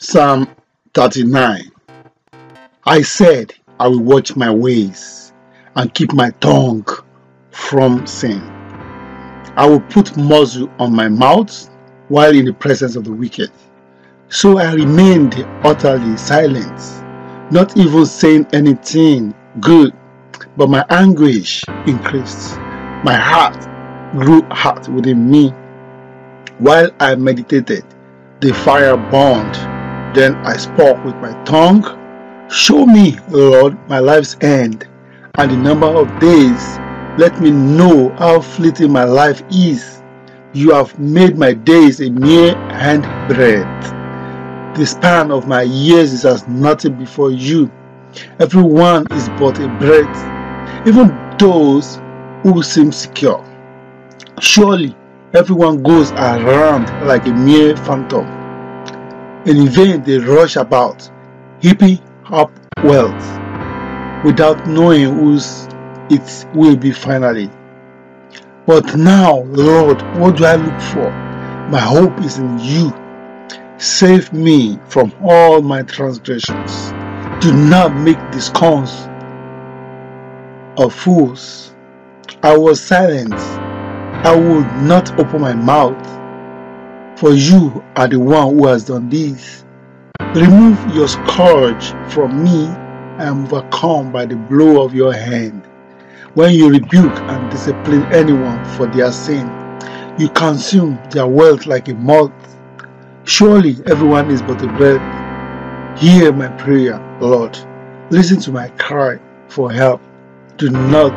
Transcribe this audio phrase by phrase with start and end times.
[0.00, 0.46] Psalm
[0.94, 1.72] 39
[2.86, 5.32] I said, I will watch my ways
[5.74, 6.86] and keep my tongue
[7.50, 8.40] from sin.
[9.56, 11.68] I will put muzzle on my mouth
[12.06, 13.50] while in the presence of the wicked.
[14.28, 15.34] So I remained
[15.64, 16.80] utterly silent,
[17.50, 19.92] not even saying anything good,
[20.56, 22.56] but my anguish increased.
[23.02, 23.60] My heart
[24.12, 25.50] grew hot within me.
[26.58, 27.84] While I meditated,
[28.38, 29.77] the fire burned
[30.14, 31.84] then I spoke with my tongue.
[32.50, 34.88] Show me, Lord, my life's end
[35.36, 36.78] and the number of days.
[37.18, 40.02] Let me know how fleeting my life is.
[40.52, 44.76] You have made my days a mere handbreadth.
[44.76, 47.70] The span of my years is as nothing before you.
[48.38, 52.00] Everyone is but a breath, even those
[52.42, 53.44] who seem secure.
[54.40, 54.96] Surely
[55.34, 58.37] everyone goes around like a mere phantom
[59.48, 61.10] and in vain they rush about,
[61.60, 62.52] heaping up
[62.84, 63.24] wealth,
[64.22, 65.66] without knowing whose
[66.10, 67.50] it will be finally.
[68.66, 71.10] But now, Lord, what do I look for?
[71.70, 72.92] My hope is in you.
[73.78, 76.90] Save me from all my transgressions.
[77.42, 79.08] Do not make the scorns
[80.78, 81.74] of fools.
[82.42, 83.32] I was silent.
[83.32, 86.18] I would not open my mouth
[87.18, 89.64] for you are the one who has done this.
[90.36, 92.66] Remove your scourge from me.
[93.18, 95.64] I am overcome by the blow of your hand.
[96.34, 99.48] When you rebuke and discipline anyone for their sin,
[100.16, 102.30] you consume their wealth like a moth.
[103.24, 105.98] Surely everyone is but a breath.
[105.98, 107.58] Hear my prayer, Lord.
[108.10, 110.00] Listen to my cry for help.
[110.56, 111.10] Do not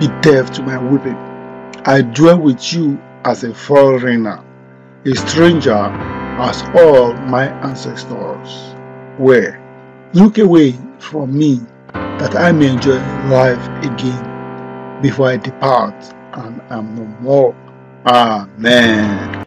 [0.00, 1.16] be deaf to my weeping.
[1.84, 4.42] I dwell with you as a foreigner
[5.04, 8.74] a stranger as all my ancestors
[9.18, 9.58] were.
[10.14, 11.60] Look away from me
[11.92, 15.94] that I may enjoy life again before I depart
[16.34, 17.54] and am no more.
[18.06, 19.41] Amen.